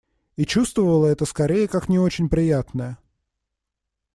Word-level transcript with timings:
И 0.35 0.47
чувствовала 0.47 1.05
это 1.05 1.25
скорее 1.25 1.67
как 1.67 1.87
не 1.87 1.99
очень 1.99 2.27
приятное. 2.27 2.97